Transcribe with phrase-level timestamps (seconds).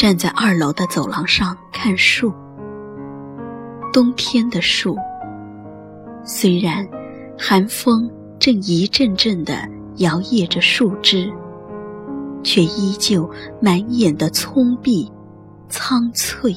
[0.00, 2.32] 站在二楼的走廊上看树。
[3.92, 4.96] 冬天的树，
[6.24, 6.88] 虽然
[7.38, 11.30] 寒风正一阵阵地摇曳着树枝，
[12.42, 15.06] 却依旧满眼的葱碧、
[15.68, 16.56] 苍翠，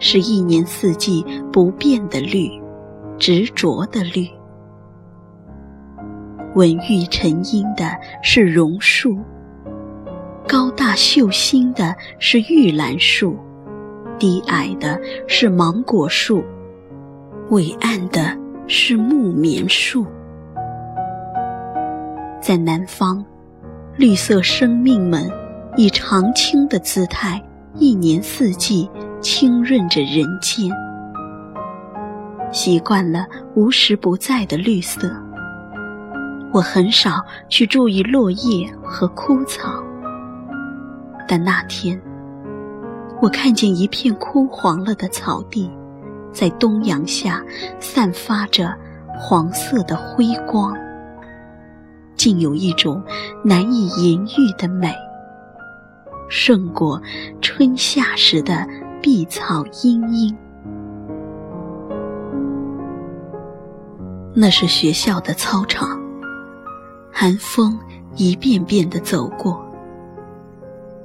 [0.00, 2.50] 是一年四季不变的绿，
[3.16, 4.28] 执着的绿。
[6.56, 9.16] 稳郁沉荫的是榕树。
[10.48, 13.36] 高大秀新的是玉兰树，
[14.18, 16.42] 低矮的是芒果树，
[17.50, 18.34] 伟岸的
[18.66, 20.06] 是木棉树。
[22.40, 23.22] 在南方，
[23.98, 25.30] 绿色生命们
[25.76, 28.88] 以常青的姿态，一年四季
[29.20, 30.72] 清润着人间。
[32.50, 35.14] 习惯了无时不在的绿色，
[36.54, 39.84] 我很少去注意落叶和枯草。
[41.28, 42.00] 但那天，
[43.20, 45.70] 我看见一片枯黄了的草地，
[46.32, 47.44] 在东阳下
[47.78, 48.74] 散发着
[49.14, 50.74] 黄色的辉光，
[52.16, 53.02] 竟有一种
[53.44, 54.94] 难以言喻的美，
[56.30, 57.02] 胜过
[57.42, 58.66] 春夏时的
[59.02, 60.34] 碧草茵茵。
[64.34, 66.00] 那是学校的操场，
[67.12, 67.78] 寒风
[68.16, 69.67] 一遍遍地走过。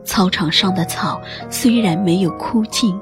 [0.04, 3.00] 操场上的草虽然没有枯尽，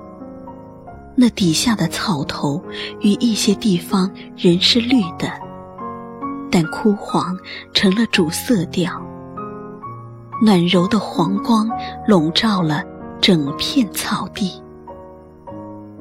[1.16, 2.64] 那底下的草头
[3.00, 5.32] 与一些地方仍是绿的，
[6.52, 7.38] 但枯黄
[7.74, 9.02] 成了主色调。
[10.44, 11.70] 暖柔的黄光
[12.08, 12.84] 笼罩了
[13.20, 14.62] 整片草地，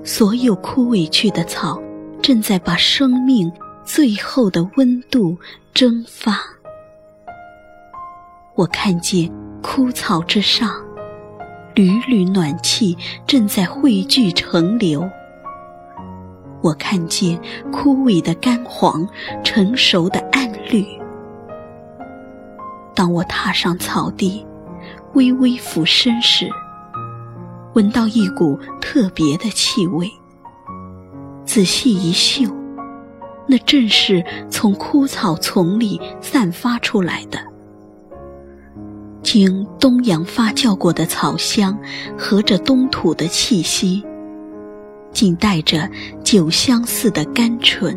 [0.02, 1.80] 所有枯萎去的草
[2.22, 3.52] 正在把生命
[3.84, 5.36] 最后的温度
[5.74, 6.38] 蒸发。
[8.54, 9.30] 我看见
[9.62, 10.70] 枯草之上。
[11.80, 12.94] 缕缕暖气
[13.26, 15.08] 正在汇聚成流，
[16.60, 17.40] 我看见
[17.72, 19.08] 枯萎的干黄，
[19.42, 20.84] 成熟的暗绿。
[22.94, 24.44] 当我踏上草地，
[25.14, 26.50] 微微俯身时，
[27.72, 30.06] 闻到一股特别的气味。
[31.46, 32.54] 仔细一嗅，
[33.46, 37.49] 那正是从枯草丛里散发出来的。
[39.32, 41.78] 经东阳发酵过的草香，
[42.18, 44.04] 和着东土的气息，
[45.12, 45.88] 竟带着
[46.24, 47.96] 酒香似的甘醇，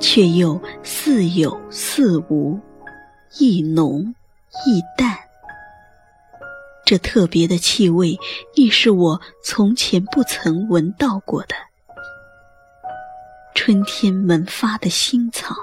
[0.00, 2.58] 却又似有似无，
[3.38, 4.14] 亦浓
[4.64, 5.14] 亦淡。
[6.86, 8.18] 这特别的气味，
[8.54, 11.54] 亦是我从前不曾闻到过的。
[13.54, 15.54] 春天萌发的新草。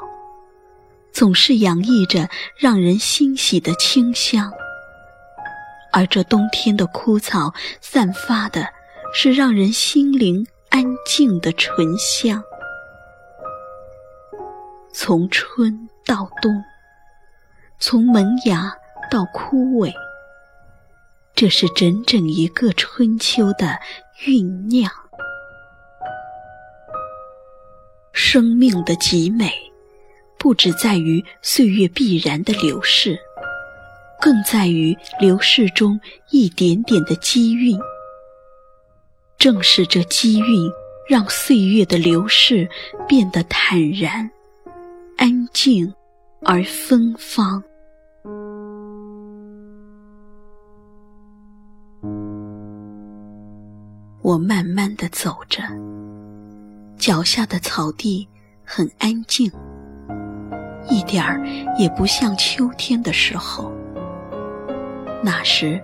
[1.19, 4.49] 总是洋溢着让人欣喜的清香，
[5.91, 8.65] 而这冬天的枯草散发的
[9.13, 12.41] 是让人心灵安静的醇香。
[14.93, 16.63] 从春到冬，
[17.79, 18.73] 从萌芽
[19.11, 19.91] 到枯萎，
[21.35, 23.77] 这是整整一个春秋的
[24.25, 24.89] 酝酿。
[28.13, 29.51] 生命的极美。
[30.39, 33.19] 不只在于岁月必然的流逝，
[34.21, 35.99] 更在于流逝中
[36.31, 37.77] 一点点的机运。
[39.37, 40.71] 正是这机运，
[41.09, 42.67] 让岁月的流逝
[43.07, 44.29] 变得坦然、
[45.17, 45.93] 安静
[46.41, 47.61] 而芬芳。
[54.21, 55.63] 我慢慢的走着，
[56.97, 58.27] 脚下的草地
[58.63, 59.51] 很安静。
[60.89, 61.41] 一点儿
[61.77, 63.71] 也不像秋天的时候。
[65.23, 65.81] 那时，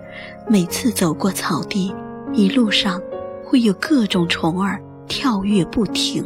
[0.48, 1.94] 每次走过草地，
[2.32, 3.00] 一路上
[3.44, 6.24] 会有各种虫儿跳跃不停。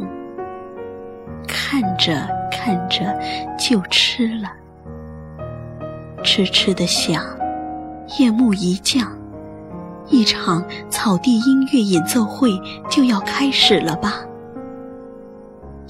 [1.47, 3.19] 看着看着
[3.57, 4.51] 就吃了，
[6.23, 7.23] 痴痴的想，
[8.17, 9.11] 夜幕一降，
[10.07, 12.51] 一场草地音乐演奏会
[12.89, 14.23] 就要开始了吧。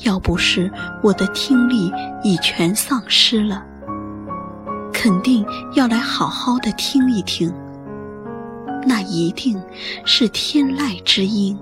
[0.03, 0.71] 要不是
[1.03, 1.91] 我的听力
[2.23, 3.65] 已全丧失了，
[4.91, 5.45] 肯定
[5.75, 7.53] 要来好好的听一听。
[8.85, 9.61] 那一定
[10.05, 11.57] 是天籁之音。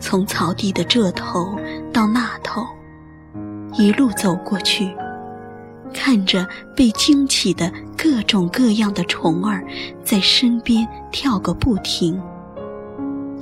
[0.00, 1.54] 从草地的这头
[1.92, 2.66] 到那头，
[3.74, 4.92] 一路走过去，
[5.94, 9.64] 看着被惊起的各种各样的虫儿
[10.02, 12.20] 在身边跳个不停。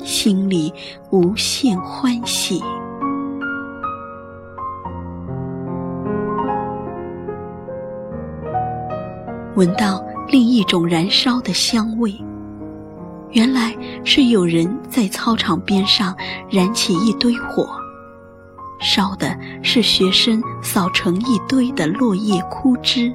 [0.06, 0.72] 心里
[1.10, 2.62] 无限欢喜，
[9.56, 12.14] 闻到另一种燃烧的香味。
[13.32, 16.16] 原来是有人在操场边上
[16.48, 17.68] 燃起一堆火，
[18.78, 23.12] 烧的是学生扫成一堆的落叶枯枝。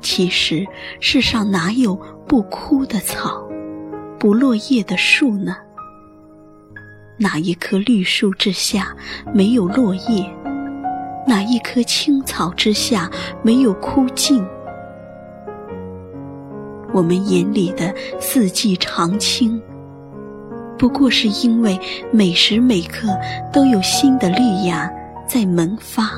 [0.00, 0.64] 其实
[1.00, 3.44] 世上哪有不枯的草、
[4.26, 5.56] 不落叶的树呢？
[7.16, 8.92] 哪一棵绿树之下
[9.32, 10.28] 没有落叶？
[11.24, 13.08] 哪一棵青草之下
[13.40, 14.44] 没有枯尽？
[16.92, 19.62] 我们眼里的四季常青，
[20.76, 21.78] 不过是因为
[22.10, 23.06] 每时每刻
[23.52, 24.92] 都有新的绿芽
[25.24, 26.10] 在萌发，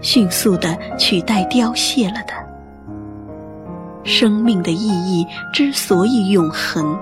[0.00, 2.45] 迅速地取代凋谢了的。
[4.06, 6.96] 生命的意义之所以永恒，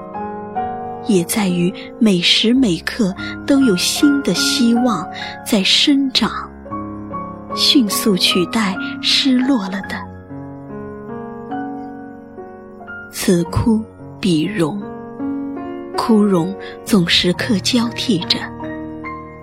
[1.06, 3.14] 也在于每时每刻
[3.46, 5.06] 都有新的希望
[5.46, 6.50] 在生长，
[7.54, 9.96] 迅速取代失落了的。
[13.12, 13.80] 此枯
[14.18, 14.82] 彼荣，
[15.96, 16.54] 枯荣
[16.84, 18.38] 总时刻交替着，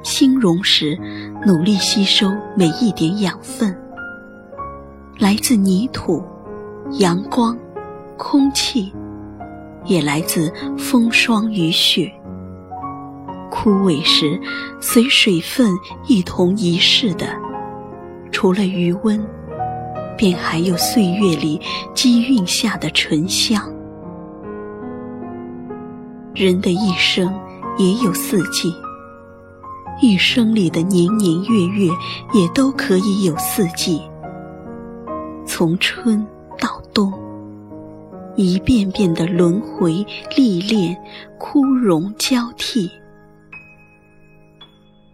[0.03, 0.97] 新荣时
[1.45, 3.75] 努力吸收每一点养分，
[5.19, 6.23] 来自泥土、
[6.99, 7.57] 阳光、
[8.17, 8.91] 空气，
[9.85, 12.11] 也来自风霜雨雪。
[13.49, 14.39] 枯萎时，
[14.81, 15.71] 随水分
[16.07, 17.27] 一同遗逝的，
[18.31, 19.23] 除了余温。
[20.17, 21.59] 便还有岁月里
[21.95, 23.59] 积蕴下的醇香。
[26.35, 27.33] 人的一生
[27.79, 28.71] 也有四季，
[29.99, 31.91] 一生里的年年月月
[32.33, 33.99] 也都可以有四季。
[35.47, 36.23] 从春
[38.36, 40.06] 一遍遍的轮回
[40.36, 40.98] 历练，
[41.38, 42.89] 枯荣交替。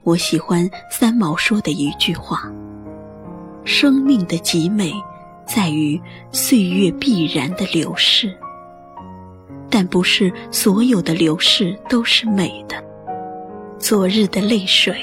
[0.03, 2.51] 我喜欢三毛说的一句话。
[3.65, 4.93] 生命的极美，
[5.45, 6.01] 在于
[6.31, 8.33] 岁月必然的流逝，
[9.69, 12.81] 但不是所有的流逝都是美的。
[13.77, 14.95] 昨日的泪水，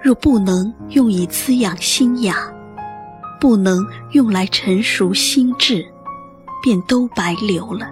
[0.00, 2.50] 若不能用以滋养心雅，
[3.38, 5.86] 不能用来成熟心智，
[6.62, 7.90] 便都白流了。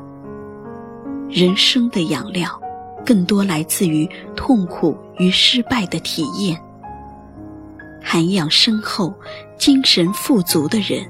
[1.29, 2.61] 人生的养料，
[3.05, 6.61] 更多来自于痛苦与失败的体验。
[8.03, 9.15] 涵养深厚、
[9.59, 11.07] 精神富足的人，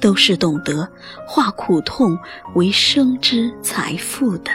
[0.00, 0.88] 都是懂得
[1.26, 2.16] 化苦痛
[2.54, 4.50] 为生之财富的。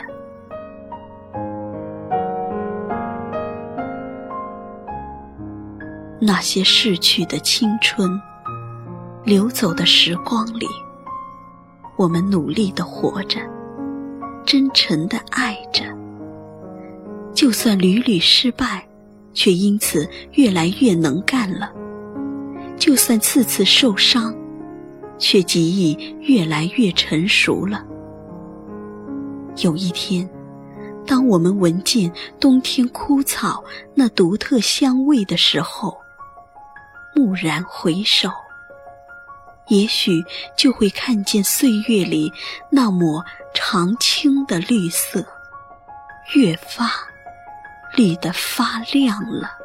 [6.19, 8.19] 那些逝去的青春，
[9.23, 10.65] 流走的时光里，
[11.97, 13.39] 我们努力的活着，
[14.45, 15.83] 真诚的爱着，
[17.33, 18.85] 就算屡屡失败。
[19.37, 21.69] 却因此越来越能干了，
[22.77, 24.33] 就算次次受伤，
[25.17, 27.85] 却极易越来越成熟了。
[29.57, 30.29] 有一天，
[31.05, 32.09] 当我们闻见
[32.39, 33.61] 冬天枯草
[33.93, 35.97] 那独特香味的时候，
[37.17, 38.29] 蓦然回首，
[39.67, 40.23] 也许
[40.55, 42.31] 就会看见岁月里
[42.69, 45.25] 那抹常青的绿色，
[46.35, 46.91] 越发。
[47.95, 49.64] 绿得发亮了。